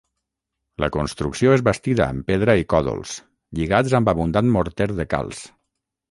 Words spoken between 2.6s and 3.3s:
i còdols,